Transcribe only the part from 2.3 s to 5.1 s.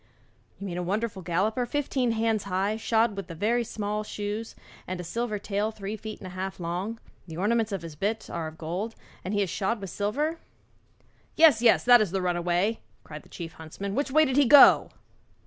high, shod with very small shoes, and